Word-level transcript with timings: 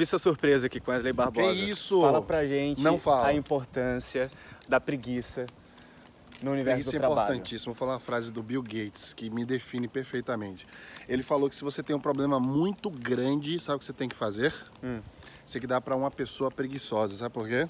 entrevista 0.00 0.18
surpresa 0.18 0.66
aqui 0.66 0.80
com 0.80 0.90
Wesley 0.90 1.12
Barbosa. 1.12 1.52
Que 1.52 1.70
isso? 1.70 2.00
Fala 2.00 2.22
pra 2.22 2.46
gente 2.46 2.82
Não 2.82 2.98
fala. 2.98 3.26
a 3.26 3.34
importância 3.34 4.30
da 4.66 4.80
preguiça 4.80 5.44
no 6.42 6.52
universo 6.52 6.88
Isso 6.88 6.96
é 6.96 6.98
importantíssimo. 6.98 7.74
Vou 7.74 7.78
falar 7.78 7.92
uma 7.92 8.00
frase 8.00 8.32
do 8.32 8.42
Bill 8.42 8.62
Gates 8.62 9.12
que 9.12 9.28
me 9.28 9.44
define 9.44 9.86
perfeitamente. 9.86 10.66
Ele 11.06 11.22
falou 11.22 11.50
que 11.50 11.56
se 11.56 11.62
você 11.62 11.82
tem 11.82 11.94
um 11.94 12.00
problema 12.00 12.40
muito 12.40 12.88
grande, 12.90 13.60
sabe 13.60 13.76
o 13.76 13.78
que 13.78 13.84
você 13.84 13.92
tem 13.92 14.08
que 14.08 14.16
fazer? 14.16 14.54
Hum. 14.82 15.00
Você 15.44 15.54
tem 15.54 15.60
que 15.60 15.66
dar 15.66 15.82
para 15.82 15.94
uma 15.94 16.10
pessoa 16.10 16.50
preguiçosa, 16.50 17.14
sabe 17.16 17.34
por 17.34 17.46
quê? 17.46 17.68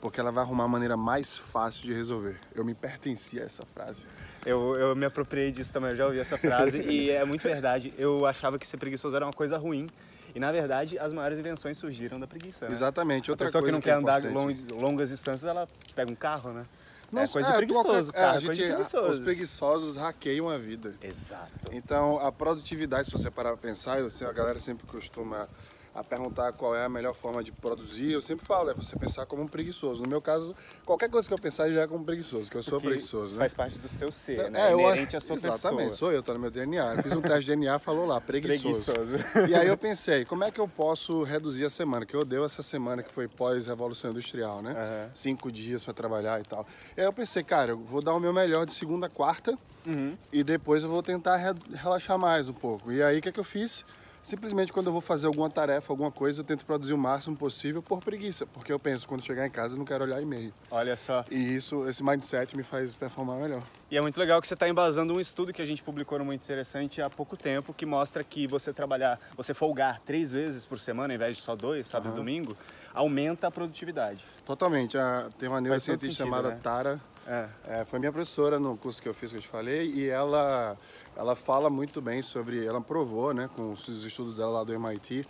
Porque 0.00 0.18
ela 0.18 0.32
vai 0.32 0.42
arrumar 0.42 0.64
a 0.64 0.68
maneira 0.68 0.96
mais 0.96 1.36
fácil 1.36 1.84
de 1.84 1.92
resolver. 1.92 2.40
Eu 2.56 2.64
me 2.64 2.74
pertencia 2.74 3.42
a 3.42 3.46
essa 3.46 3.62
frase. 3.72 4.04
Eu, 4.44 4.74
eu 4.74 4.96
me 4.96 5.06
apropriei 5.06 5.52
disso 5.52 5.72
também, 5.72 5.90
eu 5.90 5.96
já 5.96 6.06
ouvi 6.06 6.18
essa 6.18 6.36
frase 6.36 6.80
e 6.82 7.10
é 7.10 7.24
muito 7.24 7.42
verdade. 7.42 7.94
Eu 7.96 8.26
achava 8.26 8.58
que 8.58 8.66
ser 8.66 8.78
preguiçoso 8.78 9.14
era 9.14 9.24
uma 9.24 9.32
coisa 9.32 9.56
ruim. 9.56 9.86
E 10.34 10.40
na 10.40 10.52
verdade, 10.52 10.98
as 10.98 11.12
maiores 11.12 11.38
invenções 11.38 11.78
surgiram 11.78 12.18
da 12.20 12.26
preguiça. 12.26 12.66
né? 12.66 12.72
Exatamente. 12.72 13.30
A 13.30 13.32
Outra 13.32 13.46
pessoa 13.46 13.64
que 13.64 13.70
não 13.72 13.78
que 13.80 13.84
quer 13.84 13.90
é 13.90 13.94
andar 13.94 14.22
long- 14.24 14.54
longas 14.72 15.08
distâncias, 15.10 15.44
ela 15.48 15.66
pega 15.94 16.10
um 16.10 16.14
carro, 16.14 16.52
né? 16.52 16.64
Não, 17.10 17.22
é 17.22 17.28
coisa 17.28 17.48
de 17.50 17.56
preguiçoso, 17.56 18.12
cara. 18.12 18.32
a 18.32 18.36
é 18.36 18.44
coisa 18.44 18.62
preguiçoso. 18.66 19.10
Os 19.10 19.18
preguiçosos 19.18 19.96
hackeiam 19.96 20.50
a 20.50 20.58
vida. 20.58 20.94
Exato. 21.00 21.70
Então, 21.72 22.18
a 22.18 22.30
produtividade, 22.30 23.06
se 23.06 23.12
você 23.12 23.30
parar 23.30 23.50
para 23.56 23.58
pensar, 23.70 23.98
eu, 23.98 24.08
a 24.28 24.32
galera 24.32 24.60
sempre 24.60 24.86
costuma 24.86 25.48
a 25.94 26.04
perguntar 26.04 26.52
qual 26.52 26.74
é 26.76 26.84
a 26.84 26.88
melhor 26.88 27.14
forma 27.14 27.42
de 27.42 27.50
produzir. 27.52 28.12
Eu 28.12 28.20
sempre 28.20 28.46
falo, 28.46 28.70
é 28.70 28.74
você 28.74 28.96
pensar 28.96 29.26
como 29.26 29.42
um 29.42 29.48
preguiçoso. 29.48 30.02
No 30.02 30.08
meu 30.08 30.20
caso, 30.22 30.54
qualquer 30.84 31.10
coisa 31.10 31.26
que 31.26 31.34
eu 31.34 31.38
pensar 31.38 31.70
já 31.70 31.82
é 31.82 31.86
como 31.86 32.04
preguiçoso, 32.04 32.50
que 32.50 32.56
eu 32.56 32.62
sou 32.62 32.74
Porque 32.74 32.88
preguiçoso, 32.88 33.36
né? 33.36 33.40
faz 33.40 33.54
parte 33.54 33.78
do 33.78 33.88
seu 33.88 34.12
ser, 34.12 34.50
né? 34.50 34.68
É, 34.70 34.72
inerente 34.72 35.16
à 35.16 35.20
sua 35.20 35.34
Exatamente, 35.36 35.78
pessoa. 35.90 35.96
sou 35.96 36.12
eu, 36.12 36.22
tá 36.22 36.32
no 36.34 36.40
meu 36.40 36.50
DNA. 36.50 36.94
Eu 36.94 37.02
fiz 37.02 37.12
um 37.12 37.20
teste 37.22 37.40
de 37.40 37.46
DNA, 37.56 37.78
falou 37.78 38.06
lá, 38.06 38.20
preguiçoso. 38.20 38.84
Preguiçoso. 38.92 39.48
E 39.48 39.54
aí 39.54 39.66
eu 39.66 39.76
pensei, 39.76 40.24
como 40.24 40.44
é 40.44 40.50
que 40.50 40.60
eu 40.60 40.68
posso 40.68 41.22
reduzir 41.22 41.64
a 41.64 41.70
semana? 41.70 42.06
Que 42.06 42.14
eu 42.14 42.20
odeio 42.20 42.44
essa 42.44 42.62
semana 42.62 43.02
que 43.02 43.10
foi 43.10 43.26
pós-revolução 43.26 44.10
industrial, 44.10 44.62
né? 44.62 44.72
Aham. 44.72 45.10
Cinco 45.14 45.50
dias 45.50 45.82
para 45.84 45.94
trabalhar 45.94 46.40
e 46.40 46.44
tal. 46.44 46.66
E 46.96 47.00
aí 47.00 47.06
eu 47.06 47.12
pensei, 47.12 47.42
cara, 47.42 47.72
eu 47.72 47.78
vou 47.78 48.00
dar 48.02 48.14
o 48.14 48.20
meu 48.20 48.32
melhor 48.32 48.64
de 48.66 48.72
segunda 48.72 49.06
a 49.06 49.10
quarta 49.10 49.58
Uhum. 49.86 50.16
e 50.30 50.44
depois 50.44 50.82
eu 50.82 50.90
vou 50.90 51.02
tentar 51.02 51.36
re- 51.36 51.54
relaxar 51.72 52.18
mais 52.18 52.46
um 52.48 52.52
pouco. 52.52 52.92
E 52.92 53.02
aí 53.02 53.18
o 53.18 53.22
que, 53.22 53.30
é 53.30 53.32
que 53.32 53.40
eu 53.40 53.44
fiz? 53.44 53.86
Simplesmente 54.22 54.72
quando 54.72 54.86
eu 54.88 54.92
vou 54.92 55.00
fazer 55.00 55.26
alguma 55.26 55.48
tarefa, 55.48 55.92
alguma 55.92 56.10
coisa, 56.10 56.40
eu 56.40 56.44
tento 56.44 56.64
produzir 56.66 56.92
o 56.92 56.98
máximo 56.98 57.36
possível 57.36 57.82
por 57.82 58.00
preguiça. 58.00 58.46
Porque 58.46 58.72
eu 58.72 58.78
penso, 58.78 59.08
quando 59.08 59.24
chegar 59.24 59.46
em 59.46 59.50
casa, 59.50 59.74
eu 59.74 59.78
não 59.78 59.84
quero 59.84 60.04
olhar 60.04 60.20
e-mail. 60.20 60.52
Olha 60.70 60.96
só. 60.96 61.24
E 61.30 61.36
isso, 61.56 61.88
esse 61.88 62.02
mindset 62.04 62.56
me 62.56 62.62
faz 62.62 62.94
performar 62.94 63.36
melhor. 63.38 63.62
E 63.90 63.96
é 63.96 64.00
muito 64.02 64.18
legal 64.20 64.40
que 64.42 64.46
você 64.48 64.54
está 64.54 64.68
embasando 64.68 65.14
um 65.14 65.20
estudo 65.20 65.52
que 65.52 65.62
a 65.62 65.66
gente 65.66 65.82
publicou 65.82 66.18
no 66.18 66.24
Muito 66.24 66.42
Interessante 66.44 67.00
há 67.00 67.08
pouco 67.08 67.36
tempo, 67.36 67.72
que 67.72 67.86
mostra 67.86 68.22
que 68.22 68.46
você 68.46 68.72
trabalhar, 68.72 69.18
você 69.36 69.54
folgar 69.54 70.00
três 70.04 70.32
vezes 70.32 70.66
por 70.66 70.78
semana, 70.78 71.12
ao 71.12 71.16
invés 71.16 71.36
de 71.38 71.42
só 71.42 71.56
dois, 71.56 71.86
sábado 71.86 72.12
e 72.12 72.16
domingo, 72.16 72.54
aumenta 72.92 73.46
a 73.46 73.50
produtividade. 73.50 74.24
Totalmente. 74.44 74.98
A- 74.98 75.30
tem 75.38 75.48
uma 75.48 75.60
neurocientista 75.60 76.06
sentido, 76.10 76.26
chamada 76.26 76.50
né? 76.50 76.60
Tara. 76.62 77.00
É. 77.28 77.48
é, 77.80 77.84
foi 77.84 77.98
minha 77.98 78.10
professora 78.10 78.58
no 78.58 78.76
curso 78.76 79.02
que 79.02 79.08
eu 79.08 79.12
fiz, 79.12 79.30
que 79.30 79.36
eu 79.36 79.42
te 79.42 79.48
falei, 79.48 79.92
e 79.92 80.08
ela, 80.08 80.76
ela 81.14 81.36
fala 81.36 81.68
muito 81.68 82.00
bem 82.00 82.22
sobre. 82.22 82.64
Ela 82.64 82.80
provou, 82.80 83.34
né, 83.34 83.50
com 83.54 83.72
os 83.72 83.86
estudos 84.04 84.38
dela 84.38 84.50
lá 84.52 84.64
do 84.64 84.72
MIT, 84.72 85.26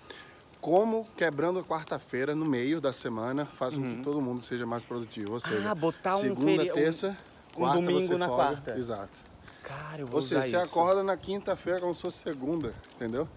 como 0.60 1.04
quebrando 1.16 1.58
a 1.58 1.62
quarta-feira 1.64 2.34
no 2.34 2.44
meio 2.44 2.80
da 2.80 2.92
semana 2.92 3.44
faz 3.46 3.74
com 3.74 3.82
que 3.82 4.02
todo 4.02 4.20
mundo 4.20 4.42
seja 4.44 4.64
mais 4.66 4.84
produtivo. 4.84 5.32
Ou 5.32 5.40
seja, 5.40 5.58
Uhum. 5.60 5.68
Ah, 5.70 5.74
botar 5.74 6.16
um 6.16 6.20
segunda, 6.20 6.50
feri- 6.62 6.70
um- 6.70 6.74
terça, 6.74 7.16
um 7.56 7.60
quarta 7.60 7.74
domingo 7.80 8.00
você 8.00 8.16
na 8.16 8.26
folga. 8.28 8.42
quarta. 8.44 8.78
Exato. 8.78 9.18
Cara, 9.64 10.00
eu 10.00 10.06
vou 10.06 10.16
Ou 10.16 10.22
seja, 10.22 10.42
você 10.42 10.56
isso. 10.56 10.78
acorda 10.78 11.02
na 11.02 11.16
quinta-feira 11.16 11.80
como 11.80 11.94
se 11.94 12.00
fosse 12.00 12.18
segunda, 12.18 12.74
entendeu? 12.96 13.28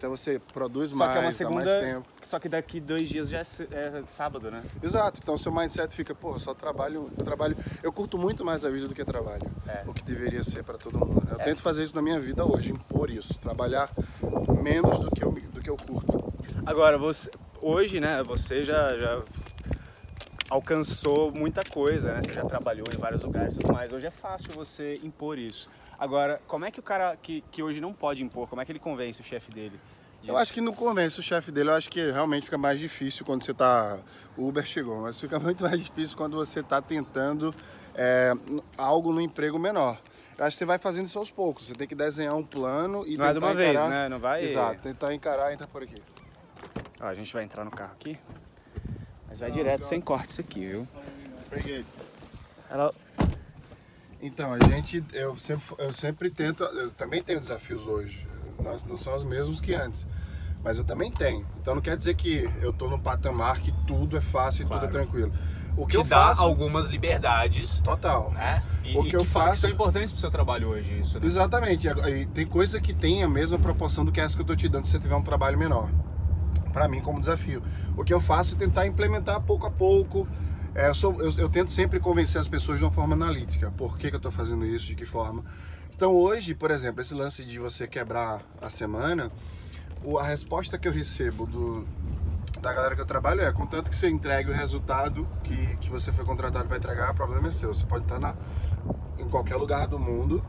Então 0.00 0.16
você 0.16 0.40
produz 0.54 0.88
Só 0.92 0.96
mais, 0.96 1.12
que 1.12 1.18
é 1.18 1.20
uma 1.20 1.26
dá 1.26 1.32
segunda, 1.32 1.64
mais 1.66 1.80
tempo. 1.94 2.06
só 2.22 2.38
que 2.38 2.48
daqui 2.48 2.80
dois 2.80 3.06
dias 3.06 3.28
já 3.28 3.40
é, 3.40 3.98
é 3.98 4.02
sábado, 4.06 4.50
né? 4.50 4.62
Exato, 4.82 5.20
então 5.22 5.36
seu 5.36 5.52
mindset 5.52 5.94
fica, 5.94 6.14
pô, 6.14 6.38
só 6.38 6.54
trabalho, 6.54 7.10
eu 7.18 7.22
trabalho, 7.22 7.54
eu 7.82 7.92
curto 7.92 8.16
muito 8.16 8.42
mais 8.42 8.64
a 8.64 8.70
vida 8.70 8.88
do 8.88 8.94
que 8.94 9.04
trabalho, 9.04 9.42
É. 9.68 9.82
o 9.86 9.92
que 9.92 10.02
deveria 10.02 10.42
ser 10.42 10.64
para 10.64 10.78
todo 10.78 10.98
mundo. 10.98 11.22
né? 11.26 11.32
Eu 11.32 11.38
tento 11.40 11.60
fazer 11.60 11.84
isso 11.84 11.94
na 11.94 12.00
minha 12.00 12.18
vida 12.18 12.46
hoje, 12.46 12.72
impor 12.72 13.10
isso, 13.10 13.38
trabalhar 13.40 13.90
menos 14.62 14.98
do 15.00 15.10
que 15.10 15.22
eu, 15.22 15.32
do 15.32 15.60
que 15.60 15.68
eu 15.68 15.76
curto. 15.76 16.32
Agora, 16.64 16.96
você, 16.96 17.30
hoje, 17.60 18.00
né, 18.00 18.22
você 18.22 18.64
já, 18.64 18.96
já 18.98 19.22
alcançou 20.50 21.30
muita 21.32 21.62
coisa, 21.62 22.12
né? 22.12 22.20
Você 22.22 22.32
já 22.32 22.44
trabalhou 22.44 22.86
em 22.92 22.98
vários 22.98 23.22
lugares 23.22 23.54
e 23.54 23.58
tudo 23.60 23.72
mais. 23.72 23.92
Hoje 23.92 24.06
é 24.06 24.10
fácil 24.10 24.50
você 24.52 25.00
impor 25.02 25.38
isso. 25.38 25.70
Agora, 25.98 26.40
como 26.46 26.64
é 26.64 26.70
que 26.70 26.80
o 26.80 26.82
cara 26.82 27.16
que, 27.16 27.42
que 27.52 27.62
hoje 27.62 27.80
não 27.80 27.92
pode 27.92 28.22
impor, 28.22 28.48
como 28.48 28.60
é 28.60 28.64
que 28.64 28.72
ele 28.72 28.78
convence 28.80 29.20
o 29.20 29.24
chefe 29.24 29.52
dele? 29.52 29.78
Eu 30.26 30.36
acho 30.36 30.52
que 30.52 30.60
não 30.60 30.74
convence 30.74 31.18
o 31.18 31.22
chefe 31.22 31.50
dele, 31.50 31.70
eu 31.70 31.74
acho 31.74 31.88
que 31.88 32.10
realmente 32.10 32.44
fica 32.44 32.58
mais 32.58 32.78
difícil 32.78 33.24
quando 33.24 33.42
você 33.42 33.54
tá. 33.54 33.98
O 34.36 34.48
Uber 34.48 34.64
chegou, 34.66 35.00
mas 35.00 35.18
fica 35.18 35.38
muito 35.40 35.64
mais 35.64 35.82
difícil 35.82 36.16
quando 36.16 36.36
você 36.36 36.62
tá 36.62 36.82
tentando 36.82 37.54
é, 37.94 38.32
algo 38.76 39.12
no 39.12 39.20
emprego 39.20 39.58
menor. 39.58 39.98
Eu 40.36 40.44
acho 40.44 40.54
que 40.56 40.58
você 40.58 40.64
vai 40.66 40.78
fazendo 40.78 41.06
isso 41.06 41.18
aos 41.18 41.30
poucos. 41.30 41.66
Você 41.66 41.74
tem 41.74 41.86
que 41.86 41.94
desenhar 41.94 42.34
um 42.34 42.42
plano 42.42 43.04
e 43.06 43.16
Não 43.16 43.24
é 43.26 43.28
tentar 43.28 43.32
de 43.32 43.38
uma 43.38 43.54
vez, 43.54 43.70
encarar... 43.70 43.88
né? 43.90 44.08
Não 44.08 44.18
vai- 44.18 44.44
Exato, 44.44 44.82
tentar 44.82 45.14
encarar 45.14 45.50
e 45.50 45.54
entrar 45.54 45.66
por 45.66 45.82
aqui. 45.82 46.02
Ó, 47.00 47.06
a 47.06 47.14
gente 47.14 47.32
vai 47.32 47.44
entrar 47.44 47.64
no 47.64 47.70
carro 47.70 47.92
aqui, 47.92 48.18
mas 49.30 49.40
vai 49.40 49.50
direto 49.50 49.84
sem 49.84 50.00
corte 50.00 50.30
isso 50.30 50.40
aqui, 50.42 50.66
viu? 50.66 50.88
Peguei. 51.48 51.84
Ela, 52.70 52.92
Então, 54.22 54.52
a 54.52 54.58
gente, 54.68 55.02
eu 55.14 55.34
sempre, 55.38 55.64
eu 55.78 55.92
sempre 55.94 56.28
tento, 56.30 56.62
eu 56.62 56.90
também 56.90 57.22
tenho 57.22 57.40
desafios 57.40 57.86
hoje. 57.86 58.26
Nós 58.62 58.84
não 58.84 58.96
são 58.96 59.16
os 59.16 59.24
mesmos 59.24 59.60
que 59.62 59.74
antes. 59.74 60.06
Mas 60.62 60.76
eu 60.76 60.84
também 60.84 61.10
tenho. 61.10 61.46
Então 61.58 61.74
não 61.74 61.80
quer 61.80 61.96
dizer 61.96 62.12
que 62.14 62.46
eu 62.60 62.70
tô 62.70 62.86
no 62.90 62.98
patamar 62.98 63.60
que 63.60 63.72
tudo 63.86 64.18
é 64.18 64.20
fácil 64.20 64.64
e 64.64 64.66
Claro. 64.66 64.82
tudo 64.86 64.90
é 64.90 65.00
tranquilo. 65.00 65.32
O 65.74 65.86
que 65.86 65.92
te 65.92 65.96
eu 65.96 66.04
dá 66.04 66.26
faço, 66.26 66.42
algumas 66.42 66.88
liberdades, 66.88 67.80
total. 67.80 68.30
né? 68.32 68.62
E, 68.84 68.94
O 68.98 69.06
e 69.06 69.08
que 69.08 69.16
eu 69.16 69.24
fa- 69.24 69.46
faço- 69.46 69.62
são 69.62 69.70
importantes 69.70 70.12
pro 70.12 70.20
seu 70.20 70.30
trabalho 70.30 70.68
hoje, 70.68 70.98
isso, 71.00 71.18
né? 71.18 71.24
Exatamente. 71.26 71.88
E 71.88 72.26
tem 72.26 72.46
coisa 72.46 72.78
que 72.78 72.92
tem 72.92 73.22
a 73.22 73.28
mesma 73.28 73.58
proporção 73.58 74.04
do 74.04 74.12
que 74.12 74.20
essa 74.20 74.36
que 74.36 74.42
eu 74.42 74.46
tô 74.46 74.54
te 74.54 74.68
dando 74.68 74.84
se 74.84 74.90
você 74.90 74.98
tiver 74.98 75.14
um 75.14 75.22
trabalho 75.22 75.56
menor. 75.56 75.88
Pra 76.72 76.88
mim, 76.88 77.00
como 77.00 77.18
desafio. 77.20 77.62
O 77.96 78.04
que 78.04 78.12
eu 78.14 78.20
faço 78.20 78.54
é 78.54 78.58
tentar 78.58 78.86
implementar 78.86 79.40
pouco 79.40 79.66
a 79.66 79.70
pouco. 79.70 80.26
É, 80.74 80.88
eu, 80.88 80.94
sou- 80.94 81.20
eu- 81.20 81.32
eu 81.36 81.48
tento 81.48 81.70
sempre 81.70 81.98
convencer 81.98 82.40
as 82.40 82.46
pessoas 82.48 82.78
de 82.78 82.84
uma 82.84 82.92
forma 82.92 83.14
analítica. 83.14 83.70
Por 83.72 83.98
que, 83.98 84.08
que 84.08 84.14
eu 84.14 84.18
estou 84.18 84.30
fazendo 84.32 84.64
isso, 84.64 84.86
de 84.86 84.94
que 84.94 85.04
forma. 85.04 85.44
Então 85.94 86.12
hoje, 86.14 86.54
por 86.54 86.70
exemplo, 86.70 87.02
esse 87.02 87.12
lance 87.12 87.44
de 87.44 87.58
você 87.58 87.86
quebrar 87.86 88.40
a 88.62 88.70
semana, 88.70 89.30
o- 90.04 90.18
a 90.18 90.22
resposta 90.22 90.78
que 90.78 90.86
eu 90.88 90.92
recebo 90.92 91.44
do, 91.44 91.86
da 92.62 92.72
galera 92.72 92.94
que 92.94 93.00
eu 93.02 93.06
trabalho 93.06 93.40
é, 93.42 93.50
contanto 93.52 93.90
que 93.90 93.96
você 93.96 94.08
entregue 94.08 94.50
o 94.50 94.54
resultado 94.54 95.26
que, 95.42 95.76
que 95.76 95.90
você 95.90 96.10
foi 96.12 96.24
contratado 96.24 96.66
para 96.68 96.76
entregar, 96.76 97.10
o 97.10 97.14
problema 97.14 97.48
é 97.48 97.52
seu. 97.52 97.74
Você 97.74 97.84
pode 97.84 98.04
estar 98.04 98.18
na, 98.18 98.34
em 99.18 99.28
qualquer 99.28 99.56
lugar 99.56 99.86
do 99.88 99.98
mundo, 99.98 100.42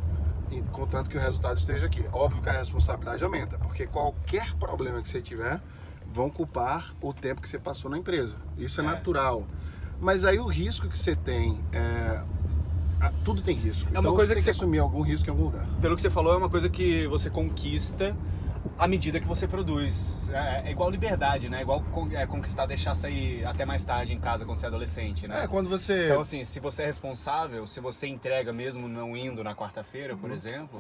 e 0.52 0.62
contanto 0.64 1.10
que 1.10 1.18
o 1.18 1.20
resultado 1.20 1.58
esteja 1.58 1.86
aqui. 1.88 2.06
Óbvio 2.14 2.42
que 2.42 2.50
a 2.50 2.54
responsabilidade 2.54 3.24
aumenta, 3.24 3.58
porque 3.58 3.88
qualquer 3.88 4.54
problema 4.56 5.02
que 5.02 5.10
você 5.10 5.22
tiver, 5.22 5.60
vão 6.14 6.30
culpar 6.30 6.94
o 7.02 7.14
tempo 7.14 7.42
que 7.42 7.48
você 7.50 7.58
passou 7.60 7.90
na 7.90 7.98
empresa. 7.98 8.36
Isso 8.58 8.82
é, 8.82 8.84
É. 8.84 8.88
natural. 8.88 9.46
Mas 10.00 10.26
aí 10.26 10.40
o 10.40 10.48
risco 10.48 10.88
que 10.90 10.98
você 10.98 11.16
tem 11.16 11.60
é. 11.72 12.24
Tudo 13.26 13.42
tem 13.42 13.56
risco. 13.56 13.90
É 13.90 13.94
uma 13.94 14.00
então 14.02 14.14
coisa 14.16 14.28
você 14.28 14.36
tem 14.36 14.44
que 14.44 14.50
que, 14.50 14.54
você- 14.54 14.64
assumir 14.64 14.78
algum 14.80 15.02
risco 15.02 15.28
em 15.28 15.32
algum 15.32 15.46
lugar. 15.46 15.66
Pelo 15.82 15.96
que 15.96 16.02
você 16.04 16.10
falou, 16.12 16.34
é 16.34 16.38
uma 16.38 16.50
coisa 16.50 16.70
que 16.70 17.08
você 17.08 17.32
conquista 17.32 18.16
à 18.78 18.88
medida 18.88 19.20
que 19.20 19.28
você 19.28 19.48
produz. 19.48 20.30
É, 20.30 20.68
é 20.68 20.72
igual 20.72 20.90
liberdade, 20.90 21.50
né? 21.50 21.60
É 21.60 21.62
igual 21.64 21.82
con- 21.92 22.10
é, 22.12 22.28
conquistar 22.28 22.68
deixar 22.68 22.94
sair 22.94 23.44
até 23.44 23.66
mais 23.66 23.84
tarde 23.84 24.14
em 24.14 24.20
casa 24.20 24.46
quando 24.46 24.60
você 24.60 24.66
é 24.68 24.70
adolescente, 24.70 25.28
né? 25.28 25.44
É, 25.44 25.48
quando 25.48 25.68
você. 25.68 26.06
Então, 26.06 26.22
assim, 26.22 26.44
se 26.44 26.60
você 26.60 26.84
é 26.84 26.86
responsável, 26.86 27.66
se 27.66 27.80
você 27.80 28.06
entrega 28.08 28.54
mesmo 28.54 28.88
não 28.88 29.18
indo 29.18 29.44
na 29.44 29.56
quarta-feira, 29.56 30.14
Uhum. 30.14 30.20
por 30.20 30.32
exemplo, 30.32 30.80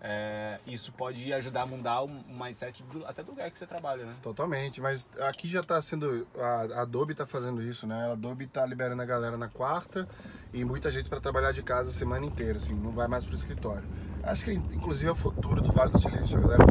é, 0.00 0.58
isso 0.66 0.92
pode 0.92 1.32
ajudar 1.32 1.62
a 1.62 1.66
mudar 1.66 2.02
o 2.02 2.08
mindset 2.08 2.82
do- 2.84 3.04
até 3.06 3.22
do 3.22 3.30
lugar 3.30 3.50
que 3.50 3.58
você 3.58 3.66
trabalha, 3.66 4.04
né? 4.04 4.14
Totalmente, 4.22 4.80
mas 4.80 5.08
aqui 5.20 5.48
já 5.48 5.60
está 5.60 5.80
sendo. 5.80 6.26
A 6.38 6.78
a 6.78 6.82
Adobe 6.82 7.12
está 7.12 7.26
fazendo 7.26 7.62
isso, 7.62 7.86
né? 7.86 8.08
A 8.08 8.12
Adobe 8.12 8.44
está 8.44 8.64
liberando 8.66 9.02
a 9.02 9.04
galera 9.04 9.36
na 9.36 9.48
quarta 9.48 10.08
e 10.52 10.64
muita 10.64 10.90
gente 10.90 11.08
para 11.08 11.20
trabalhar 11.20 11.52
de 11.52 11.62
casa 11.62 11.90
a 11.90 11.92
semana 11.92 12.24
inteira, 12.26 12.58
assim, 12.58 12.74
não 12.74 12.92
vai 12.92 13.08
mais 13.08 13.24
para 13.24 13.32
o 13.32 13.36
escritório. 13.36 13.84
Acho 14.22 14.44
que 14.44 14.52
inclusive 14.52 15.08
é 15.08 15.12
o 15.12 15.16
futuro 15.16 15.60
do 15.60 15.72
Vale 15.72 15.92
do 15.92 15.98
Silício, 16.00 16.38
a 16.38 16.40
galera. 16.40 16.64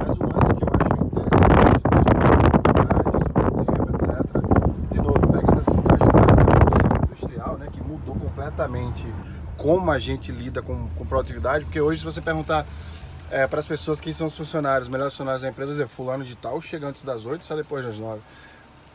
Mas 0.00 0.18
um 0.18 0.26
lance 0.26 0.54
que 0.54 0.64
eu 0.64 0.68
acho 0.74 0.94
interessantíssimo 1.06 1.96
sobre 2.02 2.18
produtividade, 2.20 3.10
sobre 3.34 3.64
tempo, 3.64 3.90
etc. 3.94 4.92
De 4.92 4.98
novo, 4.98 5.20
pegando 5.32 5.58
assim, 5.60 5.82
que 5.82 5.88
eu 5.88 5.94
acho 5.94 6.04
que 6.10 6.16
a 6.16 6.34
revolução 6.34 6.96
industrial, 7.04 7.58
né? 7.58 7.68
Que 7.72 7.80
mudou 7.82 8.14
completamente 8.16 9.04
como 9.56 9.90
a 9.90 9.98
gente 9.98 10.32
lida 10.32 10.62
com, 10.62 10.88
com 10.90 11.06
produtividade, 11.06 11.64
porque 11.64 11.80
hoje 11.80 12.00
se 12.00 12.04
você 12.04 12.20
perguntar 12.20 12.66
para 13.50 13.58
as 13.58 13.66
pessoas 13.66 14.00
que 14.00 14.12
são 14.14 14.28
os 14.28 14.36
funcionários, 14.36 14.86
os 14.86 14.92
melhores 14.92 15.12
funcionários 15.14 15.42
da 15.42 15.48
empresa, 15.48 15.82
é 15.82 15.88
fulano 15.88 16.24
de 16.24 16.36
tal, 16.36 16.60
chega 16.60 16.86
antes 16.86 17.02
das 17.02 17.26
8, 17.26 17.44
sai 17.44 17.56
depois 17.56 17.84
das 17.84 17.98
9. 17.98 18.20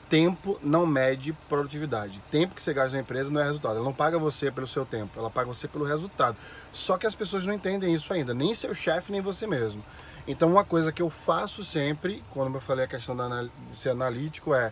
Tempo 0.08 0.58
não 0.64 0.86
mede 0.86 1.34
produtividade. 1.48 2.22
Tempo 2.32 2.56
que 2.56 2.62
você 2.62 2.74
gasta 2.74 2.94
na 2.94 3.02
empresa 3.02 3.30
não 3.30 3.42
é 3.42 3.44
resultado. 3.44 3.76
Ela 3.76 3.86
não 3.86 3.94
paga 3.94 4.18
você 4.18 4.50
pelo 4.50 4.66
seu 4.66 4.86
tempo, 4.86 5.20
ela 5.20 5.30
paga 5.30 5.48
você 5.48 5.68
pelo 5.68 5.86
resultado. 5.86 6.38
Só 6.72 6.98
que 6.98 7.06
as 7.06 7.16
pessoas 7.16 7.46
não 7.46 7.54
entendem 7.54 7.94
isso 7.94 8.12
ainda, 8.14 8.34
nem 8.34 8.56
seu 8.56 8.74
chefe, 8.74 9.12
nem 9.12 9.22
você 9.22 9.46
mesmo. 9.46 9.84
Então, 10.28 10.50
uma 10.50 10.64
coisa 10.64 10.92
que 10.92 11.02
eu 11.02 11.10
faço 11.10 11.64
sempre, 11.64 12.24
quando 12.32 12.54
eu 12.54 12.62
falei 12.62 12.86
a 12.86 12.88
questão 12.88 13.16
de 13.16 13.76
ser 13.76 13.90
analítico, 13.90 14.54
é 14.54 14.72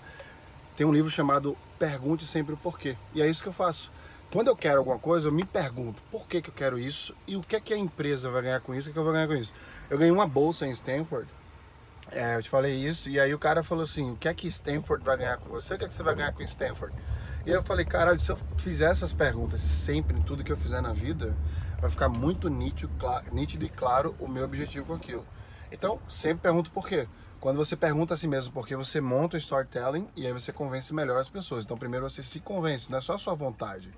tem 0.75 0.85
um 0.85 0.93
livro 0.93 1.09
chamado 1.09 1.57
Pergunte 1.79 2.25
Sempre 2.25 2.53
o 2.53 2.57
Porquê. 2.57 2.95
E 3.13 3.21
é 3.21 3.27
isso 3.27 3.41
que 3.41 3.49
eu 3.49 3.53
faço. 3.53 3.91
Quando 4.31 4.49
eu 4.49 4.55
quero 4.57 4.79
alguma 4.79 4.99
coisa, 4.99 5.27
eu 5.27 5.31
me 5.31 5.45
pergunto 5.45 6.01
por 6.11 6.27
que, 6.27 6.41
que 6.41 6.49
eu 6.49 6.53
quero 6.53 6.77
isso 6.77 7.15
e 7.25 7.37
o 7.37 7.41
que, 7.41 7.55
é 7.55 7.59
que 7.61 7.73
a 7.73 7.77
empresa 7.77 8.29
vai 8.29 8.41
ganhar 8.41 8.59
com 8.59 8.75
isso 8.75 8.89
o 8.89 8.93
que 8.93 8.99
eu 8.99 9.03
vou 9.03 9.13
ganhar 9.13 9.27
com 9.27 9.33
isso. 9.33 9.53
Eu 9.89 9.97
ganhei 9.97 10.11
uma 10.11 10.27
bolsa 10.27 10.67
em 10.67 10.71
Stanford, 10.71 11.27
é, 12.11 12.35
eu 12.35 12.43
te 12.43 12.49
falei 12.49 12.75
isso, 12.75 13.09
e 13.09 13.19
aí 13.19 13.33
o 13.33 13.39
cara 13.39 13.63
falou 13.63 13.85
assim: 13.85 14.11
o 14.11 14.15
que 14.17 14.27
é 14.27 14.33
que 14.33 14.47
Stanford 14.47 15.03
vai 15.03 15.17
ganhar 15.17 15.37
com 15.37 15.49
você? 15.49 15.73
O 15.73 15.77
que 15.77 15.85
é 15.85 15.87
que 15.87 15.93
você 15.93 16.03
vai 16.03 16.13
ganhar 16.13 16.33
com 16.33 16.43
Stanford? 16.43 16.93
E 17.45 17.51
eu 17.51 17.63
falei: 17.63 17.85
caralho, 17.85 18.19
se 18.19 18.29
eu 18.29 18.37
fizer 18.57 18.91
essas 18.91 19.13
perguntas 19.13 19.61
sempre 19.61 20.17
em 20.17 20.21
tudo 20.21 20.43
que 20.43 20.51
eu 20.51 20.57
fizer 20.57 20.81
na 20.81 20.91
vida, 20.91 21.35
vai 21.79 21.89
ficar 21.89 22.09
muito 22.09 22.49
nítido, 22.49 22.91
nítido 23.31 23.65
e 23.65 23.69
claro 23.69 24.13
o 24.19 24.27
meu 24.27 24.43
objetivo 24.43 24.87
com 24.87 24.93
aquilo. 24.93 25.25
Então, 25.71 25.99
sempre 26.09 26.43
pergunto 26.43 26.69
por 26.71 26.87
quê. 26.87 27.07
Quando 27.39 27.57
você 27.57 27.75
pergunta 27.75 28.13
a 28.13 28.17
si 28.17 28.27
mesmo 28.27 28.51
por 28.51 28.67
que 28.67 28.75
você 28.75 28.99
monta 28.99 29.35
o 29.35 29.37
storytelling 29.37 30.09
e 30.15 30.25
aí 30.25 30.33
você 30.33 30.51
convence 30.51 30.93
melhor 30.93 31.19
as 31.19 31.29
pessoas. 31.29 31.63
Então, 31.63 31.77
primeiro 31.77 32.09
você 32.09 32.23
se 32.23 32.39
convence, 32.39 32.89
não 32.89 32.97
é 32.97 33.01
só 33.01 33.13
a 33.13 33.17
sua 33.17 33.35
vontade. 33.35 33.91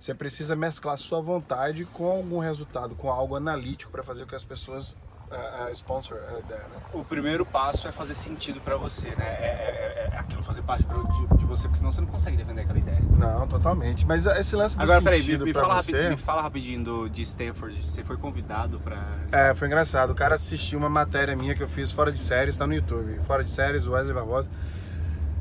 Você 0.00 0.14
precisa 0.14 0.56
mesclar 0.56 0.96
sua 0.96 1.20
vontade 1.20 1.84
com 1.84 2.10
algum 2.10 2.38
resultado, 2.38 2.94
com 2.94 3.10
algo 3.10 3.36
analítico 3.36 3.92
para 3.92 4.02
fazer 4.02 4.22
com 4.22 4.30
que 4.30 4.34
as 4.34 4.42
pessoas 4.42 4.92
uh, 5.30 5.70
sponsor 5.74 6.16
uh, 6.16 6.42
there, 6.44 6.62
né? 6.62 6.80
O 6.94 7.04
primeiro 7.04 7.44
passo 7.44 7.86
é 7.86 7.92
fazer 7.92 8.14
sentido 8.14 8.62
para 8.62 8.78
você, 8.78 9.10
né? 9.10 9.26
É, 9.26 10.08
é, 10.08 10.10
é, 10.10 10.18
aquilo 10.18 10.42
fazer 10.42 10.62
parte 10.62 10.86
de, 10.86 11.36
de, 11.36 11.44
você, 11.44 11.64
porque 11.64 11.76
senão 11.76 11.92
você 11.92 12.00
não 12.00 12.08
consegue 12.08 12.34
defender 12.34 12.62
aquela 12.62 12.78
ideia. 12.78 12.98
Não, 13.10 13.46
totalmente. 13.46 14.06
Mas 14.06 14.24
esse 14.24 14.56
lance 14.56 14.78
do 14.78 14.82
Agora, 14.82 15.02
peraí, 15.02 15.22
me, 15.22 15.36
me 15.36 15.52
fala 15.52 15.82
você... 15.82 15.92
rapidinho, 15.92 16.10
me 16.12 16.16
fala 16.16 16.42
rapidinho 16.42 16.82
do, 16.82 17.08
de 17.10 17.20
Stanford. 17.20 17.82
Você 17.82 18.02
foi 18.02 18.16
convidado 18.16 18.80
para... 18.80 19.04
É, 19.30 19.54
foi 19.54 19.68
engraçado. 19.68 20.10
O 20.10 20.14
cara 20.14 20.36
assistiu 20.36 20.78
uma 20.78 20.88
matéria 20.88 21.36
minha 21.36 21.54
que 21.54 21.62
eu 21.62 21.68
fiz 21.68 21.92
fora 21.92 22.10
de 22.10 22.18
séries, 22.18 22.54
está 22.54 22.66
no 22.66 22.72
YouTube. 22.72 23.20
Fora 23.26 23.44
de 23.44 23.50
séries, 23.50 23.86
Wesley 23.86 24.14
Barbosa 24.14 24.48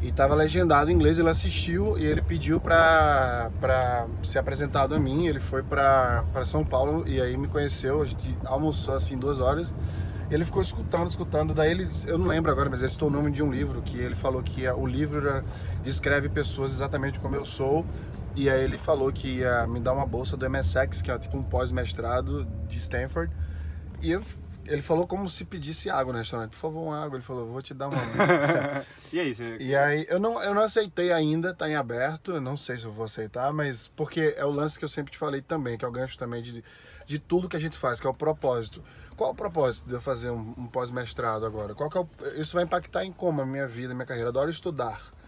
e 0.02 0.10
estava 0.10 0.34
legendado 0.34 0.90
em 0.90 0.94
inglês. 0.94 1.20
Ele 1.20 1.30
assistiu 1.30 1.98
e 1.98 2.06
ele 2.06 2.22
pediu 2.22 2.60
para 2.60 3.50
ser 4.24 4.40
apresentado 4.40 4.96
a 4.96 5.00
mim. 5.00 5.28
Ele 5.28 5.40
foi 5.40 5.62
para 5.64 6.46
São 6.46 6.64
Paulo 6.64 7.08
e 7.08 7.22
aí 7.22 7.38
me 7.38 7.48
conheceu. 7.48 8.02
A 8.02 8.06
gente 8.06 8.38
almoçou 8.46 8.96
assim 8.96 9.18
duas 9.18 9.40
horas. 9.40 9.74
Ele 10.32 10.46
ficou 10.46 10.62
escutando, 10.62 11.10
escutando. 11.10 11.54
Daí 11.54 11.72
ele, 11.72 11.90
eu 12.06 12.18
não 12.18 12.28
lembro 12.28 12.52
agora, 12.52 12.70
mas 12.70 12.82
ele 12.82 12.92
citou 12.92 13.10
o 13.10 13.12
nome 13.12 13.32
de 13.32 13.42
um 13.42 13.52
livro 13.52 13.82
que 13.82 13.98
ele 13.98 14.16
falou 14.16 14.42
que 14.44 14.68
o 14.70 14.86
livro 14.86 15.44
descreve 15.84 16.30
pessoas 16.30 16.72
exatamente 16.72 17.20
como 17.20 17.36
eu 17.36 17.46
sou. 17.46 17.86
E 18.36 18.50
aí 18.50 18.64
ele 18.64 18.78
falou 18.78 19.12
que 19.12 19.40
ia 19.40 19.68
me 19.68 19.80
dar 19.80 19.92
uma 19.92 20.06
bolsa 20.06 20.38
do 20.38 20.50
MSX, 20.50 21.02
que 21.02 21.12
é 21.12 21.18
tipo 21.18 21.36
um 21.36 21.44
pós-mestrado 21.44 22.48
de 22.68 22.78
Stanford. 22.78 23.34
E 24.02 24.12
eu 24.12 24.22
ele 24.70 24.82
falou 24.82 25.08
como 25.08 25.28
se 25.28 25.44
pedisse 25.44 25.90
água 25.90 26.14
no 26.14 26.20
restaurante. 26.20 26.52
Por 26.52 26.58
favor, 26.58 26.84
uma 26.84 27.04
água. 27.04 27.18
Ele 27.18 27.24
falou, 27.24 27.48
vou 27.48 27.62
te 27.62 27.74
dar 27.74 27.88
uma. 27.88 27.98
e 29.12 29.20
aí, 29.20 29.34
você... 29.34 29.58
E 29.60 29.76
aí, 29.76 30.06
eu 30.08 30.20
não, 30.20 30.42
eu 30.42 30.54
não 30.54 30.62
aceitei 30.62 31.12
ainda, 31.12 31.54
tá 31.54 31.68
em 31.68 31.76
aberto. 31.76 32.32
Eu 32.32 32.42
não 32.42 32.56
sei 32.56 32.78
se 32.78 32.86
eu 32.86 32.92
vou 32.92 33.06
aceitar, 33.06 33.52
mas 33.52 33.88
porque 33.96 34.36
é 34.38 34.46
o 34.46 34.52
lance 34.52 34.78
que 34.78 34.86
eu 34.86 34.90
sempre 34.90 35.12
te 35.12 35.18
falei 35.18 35.42
também, 35.42 35.78
que 35.78 35.84
é 35.84 35.88
o 35.88 35.92
gancho 35.92 36.18
também 36.18 36.42
de, 36.44 36.64
de 37.06 37.20
tudo 37.20 37.50
que 37.50 37.58
a 37.58 37.60
gente 37.60 37.78
faz, 37.78 38.00
que 38.00 38.08
é 38.08 38.10
o 38.10 38.14
propósito. 38.14 38.84
Qual 39.18 39.32
o 39.32 39.36
propósito 39.36 39.88
de 39.88 39.96
eu 39.96 40.02
fazer 40.02 40.30
um, 40.30 40.54
um 40.58 40.68
pós-mestrado 40.68 41.46
agora? 41.46 41.74
Qual 41.74 41.90
é 41.94 42.00
o, 42.00 42.40
isso 42.40 42.54
vai 42.54 42.64
impactar 42.64 43.04
em 43.04 43.12
como 43.12 43.42
a 43.42 43.46
minha 43.46 43.68
vida, 43.68 43.92
a 43.92 43.96
minha 43.96 44.06
carreira? 44.06 44.28
Eu 44.28 44.32
adoro 44.32 44.50
estudar. 44.50 45.19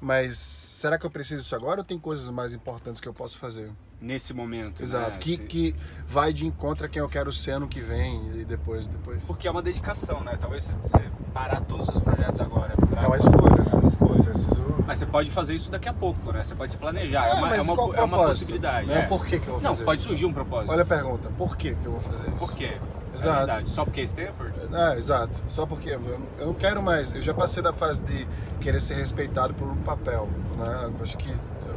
Mas 0.00 0.38
será 0.38 0.98
que 0.98 1.04
eu 1.04 1.10
preciso 1.10 1.42
disso 1.42 1.54
agora 1.54 1.80
ou 1.80 1.84
tem 1.84 1.98
coisas 1.98 2.30
mais 2.30 2.54
importantes 2.54 3.00
que 3.00 3.08
eu 3.08 3.12
posso 3.12 3.36
fazer? 3.38 3.70
Nesse 4.00 4.32
momento. 4.32 4.82
Exato. 4.82 5.10
Né? 5.10 5.16
Que, 5.18 5.36
que 5.36 5.76
vai 6.06 6.32
de 6.32 6.46
encontro 6.46 6.86
a 6.86 6.88
quem 6.88 7.00
eu 7.00 7.08
quero 7.08 7.30
ser 7.32 7.50
ano 7.50 7.68
que 7.68 7.80
vem 7.82 8.40
e 8.40 8.44
depois. 8.46 8.88
depois. 8.88 9.22
Porque 9.24 9.46
é 9.46 9.50
uma 9.50 9.60
dedicação, 9.60 10.24
né? 10.24 10.38
Talvez 10.40 10.74
você 10.82 10.98
parar 11.34 11.60
todos 11.60 11.86
os 11.86 11.92
seus 11.92 12.02
projetos 12.02 12.40
agora. 12.40 12.74
Pra... 12.76 13.02
É 13.02 13.06
uma 13.06 13.18
escolha, 13.18 13.62
né? 13.62 13.70
É 13.70 13.76
uma 13.76 13.88
escolha. 13.88 14.22
Preciso... 14.22 14.84
Mas 14.86 14.98
você 14.98 15.06
pode 15.06 15.30
fazer 15.30 15.54
isso 15.54 15.70
daqui 15.70 15.88
a 15.88 15.92
pouco, 15.92 16.32
né? 16.32 16.42
Você 16.42 16.54
pode 16.54 16.72
se 16.72 16.78
planejar. 16.78 17.26
É, 17.26 17.30
é 17.30 17.34
uma, 17.34 17.56
é 17.56 17.60
uma, 17.60 17.96
é 17.96 18.02
uma 18.02 18.18
possibilidade. 18.26 18.88
Não 18.88 18.94
é 18.94 19.06
por 19.06 19.26
que, 19.26 19.38
que 19.38 19.46
eu 19.46 19.54
vou 19.54 19.62
Não, 19.62 19.70
fazer 19.72 19.84
pode 19.84 20.00
surgir 20.00 20.24
um 20.24 20.32
propósito. 20.32 20.72
Olha 20.72 20.82
a 20.82 20.86
pergunta. 20.86 21.30
Por 21.36 21.56
que, 21.58 21.74
que 21.74 21.84
eu 21.84 21.92
vou 21.92 22.00
fazer 22.00 22.26
isso? 22.26 22.38
Por 22.38 22.54
quê? 22.54 22.78
Exato. 23.20 23.50
É 23.50 23.66
Só 23.66 23.84
porque 23.84 24.00
é 24.00 24.04
Stanford? 24.04 24.52
É, 24.72 24.96
exato. 24.96 25.38
Só 25.48 25.66
porque 25.66 25.90
eu, 25.90 26.00
eu 26.38 26.46
não 26.46 26.54
quero 26.54 26.82
mais. 26.82 27.14
Eu 27.14 27.22
já 27.22 27.34
passei 27.34 27.62
da 27.62 27.72
fase 27.72 28.02
de 28.02 28.26
querer 28.60 28.80
ser 28.80 28.94
respeitado 28.94 29.54
por 29.54 29.68
um 29.68 29.76
papel. 29.76 30.28
Né? 30.56 30.90
Acho 31.02 31.16
que 31.16 31.30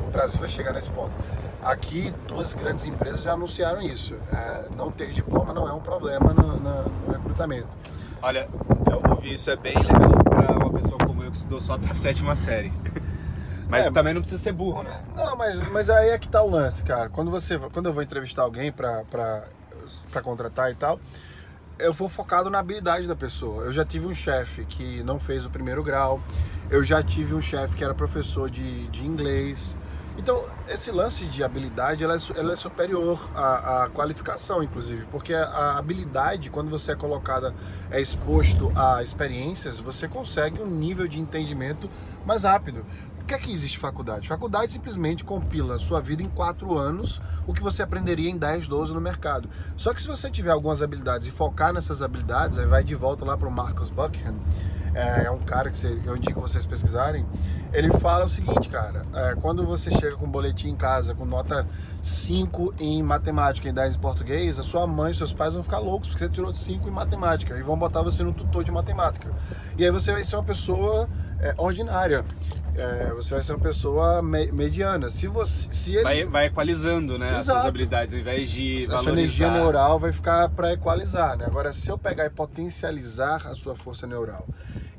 o 0.07 0.12
Brasil 0.12 0.40
vai 0.40 0.50
chegar 0.50 0.74
nesse 0.74 0.90
ponto. 0.90 1.12
Aqui, 1.63 2.13
duas 2.28 2.54
grandes 2.54 2.86
empresas 2.86 3.24
já 3.24 3.34
anunciaram 3.34 3.81
isso. 3.81 4.16
É, 4.31 4.66
não 4.75 4.92
ter 4.92 5.10
diploma 5.12 5.54
não 5.54 5.68
é 5.68 5.74
um 5.74 5.80
problema 5.80 6.34
no, 6.34 6.60
no, 6.60 6.84
no, 6.84 7.12
recrutamento. 7.12 7.69
Olha, 8.22 8.50
eu 8.89 9.01
ouvi 9.10 9.34
isso, 9.34 9.50
é 9.50 9.56
bem 9.56 9.75
legal 9.75 10.12
para 10.24 10.51
uma 10.57 10.72
pessoa 10.74 10.98
como 10.98 11.24
eu 11.24 11.31
que 11.31 11.38
estudou 11.38 11.62
só 11.62 11.74
até 11.74 11.89
a 11.92 11.96
sétima 11.96 12.36
série. 12.36 12.72
Mas 13.69 13.88
é, 13.88 13.92
também 13.92 14.13
não 14.13 14.22
precisa 14.22 14.42
ser 14.42 14.51
burro, 14.51 14.84
né? 14.84 15.01
Não, 15.16 15.36
mas, 15.36 15.63
mas 15.72 15.89
aí 15.89 16.10
é 16.10 16.18
que 16.19 16.30
tá 16.30 16.44
o 16.44 16.50
lance, 16.50 16.84
cara. 16.84 17.10
Quando, 17.10 17.31
você, 17.31 17.57
quando 17.57 17.88
eu 17.88 17.94
vou 17.94 18.04
entrevistar 18.04 18.44
alguém 18.44 18.72
para 18.72 19.01
contratar 20.22 20.69
e 20.69 20.75
tal, 20.75 21.00
eu 21.83 21.94
vou 21.94 22.07
focado 22.07 22.50
na 22.50 22.59
habilidade 22.59 23.07
da 23.07 23.15
pessoa. 23.15 23.65
Eu 23.65 23.74
já 23.74 23.83
tive 23.83 24.07
um 24.07 24.13
chefe 24.13 24.65
que 24.65 25.03
não 25.03 25.19
fez 25.19 25.45
o 25.45 25.50
primeiro 25.50 25.83
grau, 25.83 26.21
eu 26.69 26.83
já 26.83 27.03
tive 27.03 27.35
um 27.35 27.41
chefe 27.41 27.75
que 27.75 27.83
era 27.83 27.94
professor 27.94 28.50
de, 28.50 28.88
de 28.88 29.06
inglês. 29.06 29.77
Então, 30.18 30.45
esse 30.69 30.91
lance 30.91 31.25
de 31.25 31.44
habilidade, 31.44 32.03
ela 32.03 32.15
é, 32.15 32.19
ela 32.38 32.53
é 32.53 32.56
superior 32.56 33.30
à, 33.35 33.83
à, 33.83 33.89
qualificação, 33.89 34.62
inclusive, 34.62 35.07
porque 35.12 35.33
a, 35.33 35.77
habilidade, 35.77 36.51
quando 36.51 36.69
você 36.69 36.91
é 36.91 36.95
colocada, 36.95 37.53
é 37.89 38.00
exposto 38.00 38.71
a 38.75 39.01
experiências, 39.01 39.79
você 39.79 40.07
consegue 40.07 40.62
um 40.62 40.68
nível 40.68 41.07
de 41.07 41.19
entendimento 41.19 41.89
mais 42.25 42.44
rápido. 42.44 42.86
Por 43.24 43.28
que, 43.28 43.36
é 43.36 43.38
que 43.38 43.54
existe 43.54 43.80
faculdade? 43.80 44.28
Faculdade 44.28 44.70
simplesmente 44.70 45.24
compila 45.24 45.75
a 45.75 45.80
sua 45.80 46.02
vida 46.02 46.22
em 46.22 46.28
quatro 46.28 46.78
anos, 46.78 47.22
o 47.48 47.54
que 47.54 47.64
você 47.64 47.81
aprenderia 47.81 48.30
em 48.30 48.38
10, 48.38 48.68
12 48.68 48.94
no 48.94 49.00
mercado. 49.00 49.50
Só 49.78 49.94
que 49.94 50.02
se 50.02 50.10
você 50.10 50.30
tiver 50.30 50.52
algumas 50.52 50.81
habilidades 50.81 51.25
e 51.28 51.31
focar 51.31 51.72
nessas 51.72 52.02
habilidades, 52.02 52.58
aí 52.58 52.68
vai 52.68 52.84
de 52.84 52.94
volta 52.96 53.24
lá 53.24 53.38
para 53.38 53.48
o 53.48 53.52
Marcus 53.52 53.90
Buckingham, 53.90 54.36
é, 54.94 55.24
é, 55.25 55.31
um 55.31 55.40
cara 55.40 55.72
que 55.72 55.78
você, 55.78 56.00
eu 56.06 56.18
indico 56.18 56.40
vocês 56.40 56.66
pesquisarem. 56.66 57.25
Ele 57.72 57.92
fala 57.94 58.25
o 58.25 58.30
seguinte, 58.30 58.68
cara: 58.70 59.06
é, 59.14 59.36
quando 59.36 59.66
você 59.66 59.90
chega 59.90 60.16
com 60.16 60.25
um 60.25 60.30
boletim 60.30 60.70
em 60.70 60.75
casa 60.75 61.15
com 61.15 61.25
nota 61.25 61.65
5 62.01 62.75
em 62.77 63.01
matemática 63.01 63.68
e 63.68 63.72
10 63.72 63.96
em 63.96 64.00
português, 64.00 64.60
a 64.60 64.63
sua 64.63 64.86
mãe 64.86 65.12
e 65.12 65.15
seus 65.15 65.34
pais 65.34 65.53
vão 65.53 65.63
ficar 65.63 65.80
loucos 65.80 66.10
porque 66.10 66.25
você 66.25 66.30
tirou 66.30 66.53
5 66.53 66.88
em 66.88 66.92
matemática 66.92 67.58
e 67.58 67.63
vão 67.63 67.77
botar 67.77 68.01
você 68.01 68.22
no 68.22 68.34
tutor 68.34 68.63
de 68.63 68.72
matemática. 68.72 69.34
E 69.77 69.84
aí 69.84 69.89
você 69.89 70.12
vai 70.12 70.24
ser 70.24 70.36
uma 70.36 70.44
pessoa 70.44 71.10
é, 71.43 71.53
ordinária 71.57 72.23
é, 72.75 73.13
você 73.13 73.35
vai 73.35 73.43
ser 73.43 73.53
uma 73.53 73.59
pessoa 73.59 74.21
me 74.21 74.51
mediana. 74.51 75.09
Se 75.09 75.27
você, 75.27 75.71
se 75.71 75.93
ele... 75.93 76.03
vai, 76.03 76.25
vai 76.25 76.45
equalizando, 76.47 77.19
né, 77.19 77.35
as 77.35 77.45
suas 77.45 77.65
habilidades, 77.65 78.13
ao 78.13 78.19
invés 78.19 78.50
de 78.50 78.85
a 78.85 78.88
valorizar. 78.88 79.03
sua 79.03 79.12
energia 79.12 79.51
neural 79.51 80.00
vai 80.00 80.12
ficar 80.12 80.50
para 80.50 80.73
equalizar, 80.73 81.38
né? 81.38 81.45
Agora, 81.45 81.71
se 81.71 81.89
eu 81.89 81.97
pegar 81.97 82.25
e 82.25 82.29
potencializar 82.29 83.47
a 83.47 83.53
sua 83.53 83.75
força 83.75 84.07
neural 84.07 84.47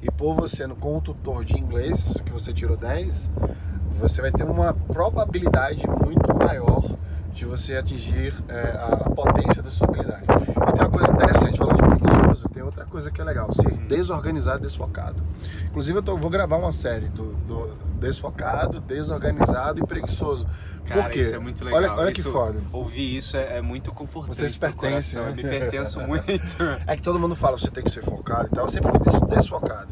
e 0.00 0.10
pôr 0.10 0.34
você 0.34 0.66
no, 0.66 0.76
com 0.76 0.98
um 0.98 1.00
tutor 1.00 1.44
de 1.44 1.58
inglês, 1.58 2.22
que 2.24 2.30
você 2.30 2.52
tirou 2.52 2.76
10, 2.76 3.30
você 3.98 4.20
vai 4.20 4.30
ter 4.30 4.44
uma 4.44 4.72
probabilidade 4.72 5.84
muito 5.86 6.32
maior 6.36 6.84
de 7.32 7.44
você 7.44 7.74
atingir 7.76 8.32
é, 8.48 8.70
a, 8.70 9.10
potência 9.10 9.60
da 9.60 9.70
sua 9.70 9.88
habilidade. 9.88 10.22
E 10.22 10.72
tem 10.72 10.86
uma 10.86 10.90
coisa 10.90 11.12
interessante, 11.12 11.58
falando 11.58 11.76
de 11.76 12.00
preguiçoso, 12.00 12.48
tem 12.50 12.62
outra 12.62 12.84
coisa 12.84 13.10
que 13.10 13.20
é 13.20 13.24
legal, 13.24 13.52
desorganizado 13.86 14.58
e 14.58 14.62
desfocado. 14.62 15.22
Inclusive 15.66 15.98
eu 15.98 16.02
tô, 16.02 16.16
vou 16.16 16.30
gravar 16.30 16.56
uma 16.56 16.72
série 16.72 17.08
do, 17.08 17.34
do, 17.46 17.74
desfocado, 17.98 18.80
desorganizado 18.80 19.80
e 19.80 19.86
preguiçoso. 19.86 20.46
Cara, 20.84 21.02
Por 21.02 21.10
quê? 21.10 21.20
isso 21.20 21.34
é 21.34 21.38
muito 21.38 21.64
legal. 21.64 21.80
Olha, 21.80 21.92
olha 21.94 22.10
isso, 22.10 22.22
que 22.22 22.30
foda. 22.30 22.60
Ouvir 22.72 23.16
isso 23.16 23.36
é, 23.36 23.58
é 23.58 23.62
muito 23.62 23.90
confortável. 23.92 24.34
Vocês 24.34 24.56
pertencem, 24.56 25.20
né? 25.22 25.30
Eu 25.30 25.34
me 25.34 25.42
pertenço 25.42 26.00
muito. 26.06 26.56
É 26.86 26.96
que 26.96 27.02
todo 27.02 27.18
mundo 27.18 27.34
fala, 27.34 27.58
você 27.58 27.70
tem 27.70 27.82
que 27.82 27.90
ser 27.90 28.02
focado 28.02 28.48
e 28.48 28.50
tal. 28.50 28.66
Eu 28.66 28.70
sempre 28.70 28.90
fui 28.90 29.00
desfocado. 29.34 29.88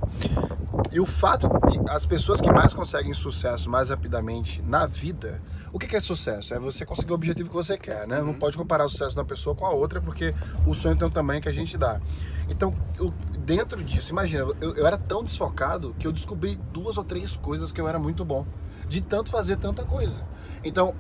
E 0.91 1.01
o 1.01 1.07
fato 1.07 1.49
de 1.71 1.91
as 1.91 2.05
pessoas 2.05 2.41
que 2.41 2.53
mais 2.53 2.75
conseguem 2.75 3.15
sucesso 3.15 3.71
mais 3.71 3.89
rapidamente 3.89 4.61
na 4.63 4.87
vida, 4.87 5.41
o 5.73 5.79
que 5.79 5.97
é 5.97 6.01
sucesso? 6.01 6.53
É 6.53 6.59
você 6.59 6.85
conseguir 6.85 7.13
o 7.13 7.15
objetivo 7.15 7.49
que 7.49 7.55
você 7.55 7.79
quer, 7.79 8.07
né? 8.07 8.21
Uhum. 8.21 8.27
Não 8.27 8.35
pode 8.35 8.59
comparar 8.59 8.85
o 8.85 8.91
sucesso 8.91 9.13
de 9.13 9.19
uma 9.19 9.25
pessoa 9.25 9.57
com 9.57 9.65
a 9.65 9.71
outra, 9.71 10.03
porque 10.03 10.35
o 10.67 10.75
sonho 10.75 10.95
tem 10.95 11.09
um 11.09 11.11
tamanho 11.11 11.41
que 11.41 11.49
a 11.49 11.53
gente 11.53 11.79
dá. 11.79 11.99
Então, 12.47 12.75
eu, 12.99 13.13
dentro 13.45 13.83
disso, 13.83 14.13
imagina, 14.13 14.47
eu, 14.61 14.75
eu 14.75 14.87
era 14.87 14.97
tão 14.97 15.25
desfocado 15.25 15.95
que 15.99 16.07
eu 16.07 16.13
descobri 16.13 16.57
duas 16.73 16.97
ou 16.97 17.05
três 17.05 17.37
coisas 17.37 17.73
que 17.73 17.81
eu 17.81 17.89
era 17.89 17.99
muito 17.99 18.25
bom, 18.25 18.47
de 18.89 19.01
tanto 19.01 19.31
fazer 19.31 19.57
tanta 19.57 19.85
coisa. 19.85 20.21
Então, 20.65 20.95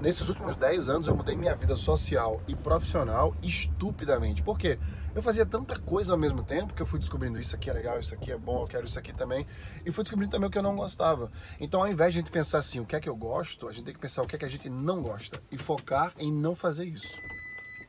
nesses 0.00 0.28
últimos 0.28 0.56
10 0.56 0.88
anos, 0.88 1.06
eu 1.06 1.14
mudei 1.14 1.36
minha 1.36 1.54
vida 1.54 1.76
social 1.76 2.40
e 2.48 2.54
profissional 2.54 3.34
estupidamente. 3.42 4.42
Por 4.42 4.58
quê? 4.58 4.78
Eu 5.14 5.22
fazia 5.22 5.44
tanta 5.44 5.78
coisa 5.78 6.12
ao 6.12 6.18
mesmo 6.18 6.42
tempo 6.42 6.72
que 6.72 6.80
eu 6.80 6.86
fui 6.86 6.98
descobrindo 6.98 7.38
isso 7.38 7.54
aqui 7.54 7.68
é 7.68 7.72
legal, 7.74 8.00
isso 8.00 8.14
aqui 8.14 8.32
é 8.32 8.38
bom, 8.38 8.62
eu 8.62 8.66
quero 8.66 8.86
isso 8.86 8.98
aqui 8.98 9.12
também. 9.12 9.46
E 9.84 9.92
fui 9.92 10.02
descobrindo 10.02 10.30
também 10.30 10.48
o 10.48 10.50
que 10.50 10.56
eu 10.56 10.62
não 10.62 10.76
gostava. 10.76 11.30
Então, 11.60 11.82
ao 11.82 11.88
invés 11.88 12.14
de 12.14 12.20
a 12.20 12.22
gente 12.22 12.30
pensar 12.30 12.58
assim, 12.58 12.80
o 12.80 12.86
que 12.86 12.96
é 12.96 13.00
que 13.00 13.08
eu 13.08 13.16
gosto, 13.16 13.68
a 13.68 13.72
gente 13.72 13.84
tem 13.84 13.94
que 13.94 14.00
pensar 14.00 14.22
o 14.22 14.26
que 14.26 14.36
é 14.36 14.38
que 14.38 14.46
a 14.46 14.50
gente 14.50 14.70
não 14.70 15.02
gosta 15.02 15.42
e 15.50 15.58
focar 15.58 16.12
em 16.18 16.32
não 16.32 16.54
fazer 16.54 16.84
isso. 16.84 17.18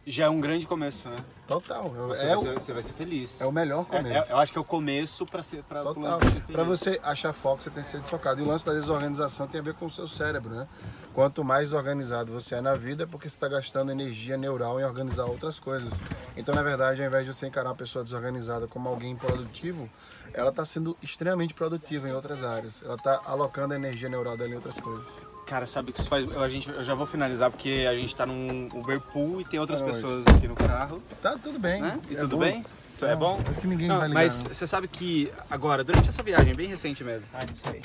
Já 0.05 0.25
é 0.25 0.29
um 0.29 0.41
grande 0.41 0.65
começo, 0.65 1.08
né? 1.10 1.15
Total. 1.48 1.89
Você, 1.89 2.24
é 2.24 2.27
vai, 2.29 2.36
o, 2.38 2.39
ser, 2.39 2.53
você 2.53 2.74
vai 2.74 2.84
ser 2.84 2.93
feliz. 2.93 3.39
é 3.41 3.46
o 3.46 3.51
melhor 3.51 3.86
É- 3.91 3.98
começo. 3.98 4.31
é- 4.31 4.34
eu 4.34 4.38
acho 4.39 4.51
que 4.51 4.58
é 4.58 4.62
o 4.62 4.65
começo 4.65 5.25
pra 5.25 5.43
ser 5.43 5.63
feliz. 5.63 6.46
Para 6.51 6.63
você 6.63 7.00
achar 7.03 7.34
foco, 7.34 7.62
você 7.62 7.70
tem 7.70 7.84
que 7.84 7.89
ser 7.89 8.00
desfocado. 8.00 8.39
E 8.39 8.43
o 8.43 8.48
lance 8.48 8.65
da 8.65 8.74
desorganização 8.74 9.48
tem 9.48 9.60
a 9.60 9.63
ver 9.63 9.74
com 9.74 9.86
o 9.86 9.89
seu 9.89 10.08
cérebro, 10.08 10.50
né? 10.55 10.67
Quanto 11.13 11.43
mais 11.43 11.74
organizado 11.74 12.31
você 12.31 12.55
é 12.55 12.62
na 12.62 12.74
vida, 12.75 13.03
é 13.03 13.05
porque 13.05 13.29
você 13.29 13.36
está 13.36 13.48
gastando 13.50 13.91
energia 13.91 14.38
neural 14.38 14.79
em 14.79 14.84
organizar 14.84 15.25
outras 15.25 15.60
coisas. 15.60 15.91
Então, 16.38 16.55
na 16.55 16.63
verdade, 16.63 17.01
ao 17.01 17.08
invés 17.08 17.25
de 17.25 17.34
você 17.34 17.48
encarar 17.48 17.70
uma 17.70 17.75
pessoa 17.75 18.03
desorganizada 18.03 18.65
como 18.67 18.88
alguém 18.88 19.15
produtivo, 19.15 19.89
ela 20.34 20.50
está 20.50 20.63
sendo 20.63 20.98
extremamente 21.01 21.53
produtiva 21.53 22.08
em 22.08 22.13
outras 22.13 22.43
áreas. 22.43 22.81
Ela 22.81 22.96
está 22.96 23.22
alocando 23.25 23.74
a 23.74 23.77
energia 23.77 24.08
neural 24.08 24.38
dela 24.38 24.50
em 24.50 24.55
outras 24.55 24.79
coisas. 24.79 25.05
Cara, 25.51 25.67
sabe 25.67 25.91
que 25.91 26.00
isso 26.00 26.08
faz. 26.08 26.24
Eu, 26.31 26.39
a 26.41 26.48
gente, 26.48 26.70
eu 26.70 26.81
já 26.81 26.96
vou 26.96 27.05
finalizar 27.05 27.51
porque 27.51 27.86
a 27.86 27.93
gente 27.93 28.15
tá 28.15 28.25
num 28.25 28.70
Uber 28.74 29.01
Pool 29.01 29.41
e 29.41 29.43
tem 29.43 29.60
outras 29.60 29.81
Tá 29.81 29.86
pessoas 29.86 30.25
aqui 30.25 30.48
no 30.48 30.55
carro. 30.55 31.03
Tá 31.22 31.38
tudo 31.38 31.60
bem. 31.60 31.81
Né? 31.81 32.00
E 32.10 32.15
é 32.15 32.20
tudo 32.22 32.38
bom. 32.38 32.43
bem? 32.43 32.65
Então 32.96 33.10
é 33.10 33.15
bom? 33.17 33.38
acho 33.46 33.60
que 33.60 33.67
ninguém 33.67 33.89
Não, 33.89 33.98
vai 34.00 34.08
ligar, 34.08 34.22
Mas 34.24 34.46
não. 34.46 34.53
você 34.53 34.65
sabe 34.65 34.88
que 34.88 35.29
agora, 35.50 35.84
durante 35.84 36.08
essa 36.08 36.24
viagem, 36.24 36.55
bem 36.55 36.70
recente 36.70 37.03
mesmo, 37.03 37.27
Ah, 37.34 37.43
isso 37.43 37.62
aí. 37.67 37.81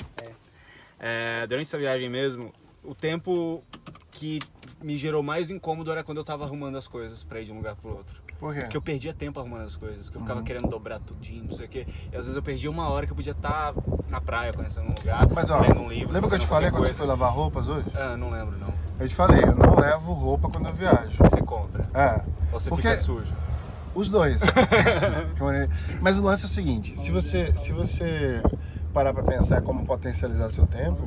é, 0.97 1.45
durante 1.45 1.67
essa 1.67 1.77
viagem 1.77 2.07
mesmo, 2.09 2.53
o 2.85 2.95
tempo 2.95 3.61
que 4.11 4.39
me 4.81 4.95
gerou 4.95 5.21
mais 5.21 5.51
incômodo 5.51 5.91
era 5.91 6.05
quando 6.05 6.19
eu 6.19 6.23
tava 6.23 6.45
arrumando 6.45 6.77
as 6.77 6.87
coisas 6.87 7.21
pra 7.21 7.41
ir 7.41 7.45
de 7.45 7.51
um 7.51 7.57
lugar 7.57 7.75
pro 7.75 7.89
outro. 7.97 8.21
Por 8.39 8.53
quê? 8.53 8.61
Porque 8.61 8.77
eu 8.77 8.81
perdia 8.81 9.13
tempo 9.13 9.39
arrumando 9.39 9.63
as 9.63 9.75
coisas, 9.75 10.09
que 10.09 10.15
eu 10.17 10.21
Uhum. 10.21 10.27
ficava 10.27 10.43
querendo 10.43 10.67
dobrar 10.67 10.99
tudinho, 10.99 11.45
não 11.45 11.55
sei 11.55 11.65
o 11.65 11.69
quê. 11.69 11.87
E 12.11 12.15
às 12.15 12.21
vezes 12.23 12.35
eu 12.35 12.43
perdia 12.43 12.69
uma 12.69 12.87
hora 12.89 13.05
que 13.05 13.11
eu 13.11 13.15
podia 13.15 13.31
estar 13.31 13.73
na 14.07 14.21
praia, 14.21 14.53
conhecendo 14.53 14.85
um 14.87 14.93
lugar, 14.95 15.27
Mas 15.33 15.49
ó, 15.49 15.59
lendo 15.59 15.79
um 15.81 15.89
livro. 15.89 16.13
lembra 16.13 16.29
que 16.29 16.35
eu 16.35 16.39
te 16.39 16.45
falei 16.47 16.69
quando 16.69 16.81
você 16.83 16.89
coisa. 16.89 16.97
foi 16.99 17.07
lavar 17.07 17.31
roupas 17.33 17.67
hoje? 17.67 17.85
Ah, 17.95 18.15
não 18.15 18.29
lembro 18.29 18.57
não. 18.59 18.71
Eu 18.99 19.07
te 19.07 19.15
falei, 19.15 19.43
eu 19.43 19.55
não 19.55 19.75
levo 19.75 20.13
roupa 20.13 20.49
quando 20.49 20.67
eu 20.67 20.73
viajo. 20.73 21.17
Você 21.19 21.41
compra. 21.41 21.89
É. 21.93 22.23
Ou 22.51 22.59
você 22.59 22.69
Porque- 22.69 22.83
fica 22.89 22.95
sujo. 22.95 23.33
Os 23.95 24.09
dois. 24.09 24.41
Mas 26.01 26.17
o 26.17 26.23
lance 26.23 26.43
é 26.43 26.45
o 26.45 26.49
seguinte, 26.49 26.97
se 26.99 27.11
você, 27.11 27.51
se 27.57 27.71
você 27.71 28.41
parar 28.93 29.13
para 29.13 29.23
pensar 29.23 29.61
como 29.61 29.85
potencializar 29.85 30.49
seu 30.51 30.65
tempo, 30.67 31.03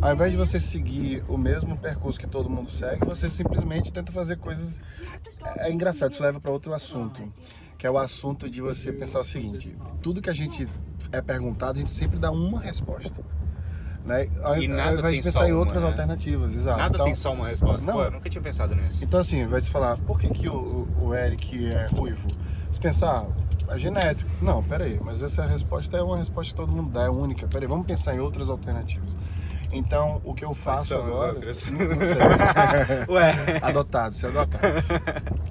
ao 0.00 0.12
invés 0.14 0.30
de 0.30 0.36
você 0.36 0.60
seguir 0.60 1.24
o 1.28 1.36
mesmo 1.38 1.76
percurso 1.76 2.18
que 2.18 2.26
todo 2.26 2.48
mundo 2.50 2.70
segue, 2.70 3.04
você 3.04 3.28
simplesmente 3.28 3.92
tenta 3.92 4.12
fazer 4.12 4.36
coisas. 4.36 4.80
É 5.58 5.70
engraçado, 5.70 6.12
isso 6.12 6.22
leva 6.22 6.40
para 6.40 6.50
outro 6.50 6.72
assunto, 6.74 7.22
que 7.78 7.86
é 7.86 7.90
o 7.90 7.98
assunto 7.98 8.48
de 8.48 8.60
você 8.60 8.92
pensar 8.92 9.20
o 9.20 9.24
seguinte: 9.24 9.76
tudo 10.02 10.20
que 10.20 10.30
a 10.30 10.34
gente 10.34 10.68
é 11.12 11.20
perguntado, 11.22 11.76
a 11.78 11.80
gente 11.80 11.90
sempre 11.90 12.18
dá 12.18 12.30
uma 12.30 12.60
resposta. 12.60 13.24
Né? 14.04 14.28
Ao, 14.42 14.56
E 14.56 14.66
ao 14.70 14.76
nada 14.76 14.98
invés 15.00 15.16
de 15.16 15.22
pensar 15.22 15.48
em 15.48 15.52
uma, 15.52 15.58
outras 15.60 15.82
né? 15.82 15.88
alternativas, 15.88 16.54
exato. 16.54 16.78
Nada 16.78 16.94
Então- 16.94 17.06
tem 17.06 17.14
só 17.16 17.32
uma 17.32 17.48
resposta. 17.48 17.84
Não. 17.84 17.94
Pô, 17.94 18.04
eu 18.04 18.10
nunca 18.12 18.30
tinha 18.30 18.40
pensado 18.42 18.72
nisso. 18.74 19.02
então, 19.02 19.18
assim, 19.18 19.44
vai 19.48 19.60
se 19.60 19.68
falar, 19.68 19.96
por 19.98 20.20
que, 20.20 20.28
que 20.28 20.48
o, 20.48 20.86
o 21.02 21.12
Eric 21.12 21.66
é 21.66 21.86
ruivo? 21.88 22.28
Se 22.70 22.78
pensar, 22.78 23.26
ah, 23.68 23.74
é 23.74 23.78
genético. 23.80 24.30
Não, 24.40 24.62
peraí, 24.62 25.00
mas 25.02 25.22
essa 25.22 25.44
resposta 25.44 25.96
é 25.96 26.02
uma 26.02 26.18
resposta 26.18 26.52
que 26.52 26.56
todo 26.56 26.70
mundo 26.70 26.90
dá, 26.90 27.02
é 27.02 27.10
única. 27.10 27.48
Peraí, 27.48 27.66
vamos 27.66 27.84
pensar 27.84 28.14
em 28.14 28.20
outras 28.20 28.48
alternativas. 28.48 29.16
Então, 29.72 30.20
o 30.24 30.34
que 30.34 30.44
eu 30.44 30.54
faço 30.54 30.94
agora. 30.94 31.32
Não, 31.34 31.40
não 31.40 31.50
sei. 31.50 33.08
Ué. 33.08 33.58
adotado, 33.62 34.14
você 34.14 34.26
é 34.26 34.28
adotado. 34.28 34.64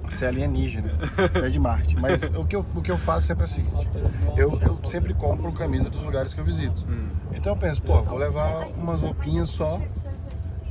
Você 0.08 0.24
é 0.24 0.28
alienígena, 0.28 0.92
você 1.32 1.46
é 1.46 1.48
de 1.48 1.58
Marte. 1.58 1.96
Mas 1.96 2.30
o 2.34 2.44
que 2.44 2.56
eu, 2.56 2.64
o 2.74 2.82
que 2.82 2.90
eu 2.90 2.98
faço 2.98 3.26
sempre 3.26 3.44
é 3.44 3.46
o 3.46 3.48
seguinte: 3.48 3.88
eu, 4.36 4.58
eu 4.62 4.78
sempre 4.84 5.14
compro 5.14 5.52
camisa 5.52 5.90
dos 5.90 6.02
lugares 6.02 6.32
que 6.32 6.40
eu 6.40 6.44
visito. 6.44 6.84
Hum. 6.88 7.08
Então 7.32 7.52
eu 7.52 7.56
penso, 7.56 7.82
pô, 7.82 8.02
vou 8.02 8.18
levar 8.18 8.66
umas 8.76 9.00
roupinhas 9.00 9.50
só 9.50 9.80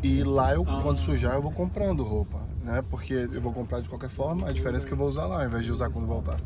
e 0.06 0.24
lá 0.24 0.54
eu, 0.54 0.64
quando 0.84 1.00
sujar, 1.00 1.34
eu 1.34 1.42
vou 1.42 1.52
comprando 1.52 2.04
roupa, 2.04 2.40
né? 2.64 2.84
Porque 2.90 3.14
eu 3.14 3.42
vou 3.42 3.52
comprar 3.52 3.82
de 3.82 3.90
qualquer 3.90 4.10
forma, 4.10 4.48
a 4.48 4.52
diferença 4.52 4.86
é 4.86 4.88
que 4.88 4.94
eu 4.94 4.98
vou 4.98 5.08
usar 5.08 5.26
lá, 5.26 5.42
ao 5.42 5.46
invés 5.46 5.66
de 5.66 5.72
usar 5.72 5.90
quando 5.90 6.06
voltar. 6.06 6.40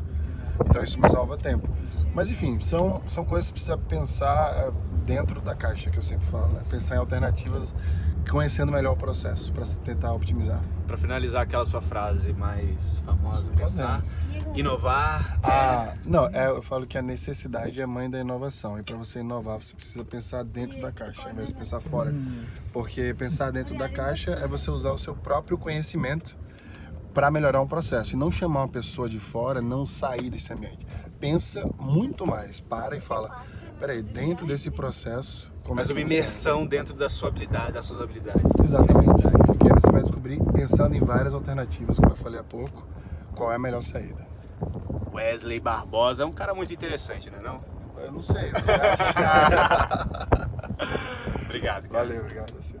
Então 0.68 0.82
isso 0.82 1.00
me 1.00 1.08
salva 1.08 1.36
tempo. 1.36 1.68
Mas 2.14 2.30
enfim, 2.30 2.58
são, 2.60 3.02
são 3.08 3.24
coisas 3.24 3.48
que 3.48 3.54
precisa 3.54 3.78
pensar 3.78 4.52
eh, 4.56 4.72
dentro 5.04 5.40
da 5.40 5.54
caixa, 5.54 5.90
que 5.90 5.98
eu 5.98 6.02
sempre 6.02 6.26
falo, 6.26 6.48
né? 6.48 6.62
Pensar 6.68 6.96
em 6.96 6.98
alternativas, 6.98 7.72
conhecendo 8.28 8.72
melhor 8.72 8.92
o 8.94 8.96
processo, 8.96 9.52
para 9.52 9.64
tentar 9.84 10.12
optimizar. 10.12 10.62
Pra 10.86 10.98
finalizar 10.98 11.42
aquela 11.42 11.64
sua 11.64 11.80
frase 11.80 12.32
mais 12.32 12.98
famosa, 13.00 13.50
pensar, 13.52 14.02
inovar. 14.54 15.38
Ah, 15.42 15.94
não, 16.04 16.26
é, 16.26 16.48
eu 16.48 16.62
falo 16.62 16.84
que 16.84 16.98
a 16.98 17.02
necessidade 17.02 17.80
é 17.80 17.86
mãe 17.86 18.10
da 18.10 18.18
inovação. 18.18 18.76
E 18.76 18.82
para 18.82 18.96
você 18.96 19.20
inovar, 19.20 19.62
você 19.62 19.72
precisa 19.74 20.04
pensar 20.04 20.42
dentro 20.42 20.80
da 20.80 20.90
caixa, 20.90 21.22
ao 21.22 21.30
invés 21.30 21.48
de 21.48 21.54
pensar 21.54 21.80
fora. 21.80 22.12
Porque 22.72 23.14
pensar 23.14 23.52
dentro 23.52 23.78
da 23.78 23.88
caixa 23.88 24.32
é 24.32 24.48
você 24.48 24.68
usar 24.68 24.90
o 24.90 24.98
seu 24.98 25.14
próprio 25.14 25.56
conhecimento 25.56 26.36
para 27.12 27.30
melhorar 27.30 27.60
um 27.60 27.66
processo 27.66 28.14
e 28.14 28.16
não 28.16 28.30
chamar 28.30 28.60
uma 28.60 28.68
pessoa 28.68 29.08
de 29.08 29.18
fora, 29.18 29.60
não 29.60 29.84
sair 29.84 30.30
desse 30.30 30.52
ambiente. 30.52 30.86
Pensa 31.18 31.68
muito 31.78 32.26
mais, 32.26 32.60
para 32.60 32.96
e 32.96 33.00
fala, 33.00 33.42
peraí, 33.78 34.02
dentro 34.02 34.46
desse 34.46 34.70
processo... 34.70 35.50
Como 35.64 35.76
Mas 35.76 35.90
é 35.90 35.92
uma 35.92 36.00
imersão 36.00 36.66
dentro 36.66 36.94
da 36.94 37.08
sua 37.10 37.28
habilidade, 37.28 37.72
das 37.72 37.86
suas 37.86 38.00
habilidades. 38.00 38.50
Exatamente, 38.64 39.04
porque 39.46 39.68
você 39.68 39.92
vai 39.92 40.02
descobrir, 40.02 40.40
pensando 40.52 40.94
em 40.96 41.00
várias 41.00 41.34
alternativas, 41.34 41.96
como 41.96 42.10
eu 42.10 42.16
falei 42.16 42.40
há 42.40 42.44
pouco, 42.44 42.86
qual 43.36 43.52
é 43.52 43.56
a 43.56 43.58
melhor 43.58 43.82
saída. 43.82 44.26
Wesley 45.12 45.60
Barbosa 45.60 46.22
é 46.22 46.26
um 46.26 46.32
cara 46.32 46.54
muito 46.54 46.72
interessante, 46.72 47.30
né 47.30 47.38
não? 47.42 47.60
Eu 47.98 48.12
não 48.12 48.22
sei, 48.22 48.50
obrigado. 51.44 51.88
Cara. 51.88 52.04
Valeu, 52.04 52.20
obrigado 52.22 52.52
a 52.52 52.62
você. 52.62 52.80